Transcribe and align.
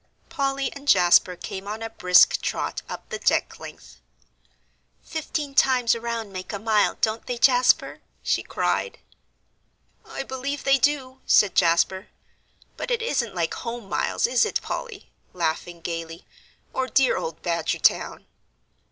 Polly 0.29 0.73
and 0.73 0.87
Jasper 0.87 1.35
came 1.35 1.67
on 1.67 1.83
a 1.83 1.89
brisk 1.91 2.41
trot 2.41 2.81
up 2.89 3.07
the 3.09 3.19
deck 3.19 3.59
length. 3.59 4.01
"Fifteen 5.03 5.53
times 5.53 5.93
around 5.93 6.33
make 6.33 6.51
a 6.51 6.57
mile, 6.57 6.97
don't 7.01 7.27
they, 7.27 7.37
Jasper?" 7.37 8.01
she 8.23 8.41
cried. 8.41 8.97
"I 10.03 10.23
believe 10.23 10.63
they 10.63 10.79
do," 10.79 11.21
said 11.27 11.53
Jasper, 11.53 12.07
"but 12.77 12.89
it 12.89 13.03
isn't 13.03 13.35
like 13.35 13.53
home 13.53 13.87
miles, 13.89 14.25
is 14.25 14.43
it, 14.43 14.59
Polly?" 14.63 15.11
laughing 15.33 15.81
gaily 15.81 16.25
"or 16.73 16.87
dear 16.87 17.15
old 17.15 17.43
Badgertown?" 17.43 18.25